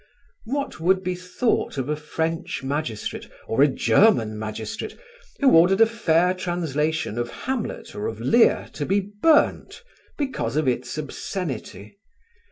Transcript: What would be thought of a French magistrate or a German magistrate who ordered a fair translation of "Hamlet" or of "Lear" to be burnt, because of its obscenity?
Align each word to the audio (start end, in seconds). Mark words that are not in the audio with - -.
What 0.45 0.79
would 0.79 1.03
be 1.03 1.13
thought 1.13 1.77
of 1.77 1.87
a 1.87 1.95
French 1.95 2.63
magistrate 2.63 3.29
or 3.45 3.61
a 3.61 3.67
German 3.67 4.39
magistrate 4.39 4.97
who 5.39 5.51
ordered 5.51 5.79
a 5.79 5.85
fair 5.85 6.33
translation 6.33 7.19
of 7.19 7.29
"Hamlet" 7.29 7.93
or 7.93 8.07
of 8.07 8.19
"Lear" 8.19 8.67
to 8.73 8.85
be 8.87 8.99
burnt, 8.99 9.83
because 10.17 10.55
of 10.55 10.67
its 10.67 10.97
obscenity? 10.97 11.99